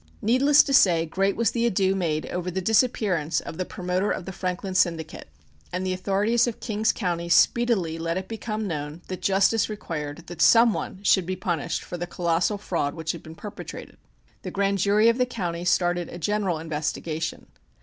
[0.23, 4.25] Needless to say great was the ado made over the disappearance of the promoter of
[4.25, 5.27] the Franklin Syndicate,
[5.71, 10.41] and the authorities of King's County speedily let it become known that justice required that
[10.41, 13.97] some one should be punished for the colossal fraud which had been perpetrated.
[14.41, 17.45] The grand jury of the county started a general investigation.